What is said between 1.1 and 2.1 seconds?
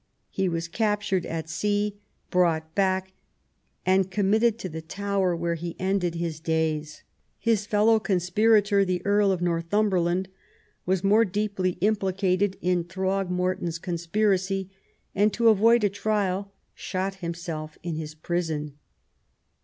at sea,